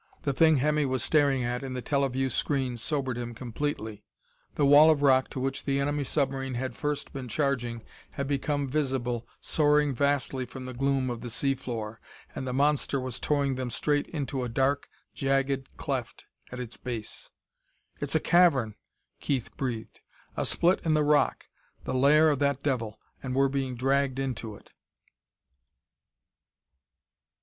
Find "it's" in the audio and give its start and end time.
17.99-18.15